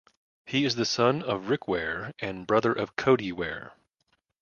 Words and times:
He 0.47 0.65
is 0.65 0.77
the 0.77 0.85
son 0.85 1.21
of 1.21 1.47
Rick 1.49 1.67
Ware 1.67 2.11
and 2.17 2.47
brother 2.47 2.73
of 2.73 2.95
Cody 2.95 3.31
Ware. 3.31 3.71